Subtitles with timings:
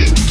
[0.00, 0.29] vibrations.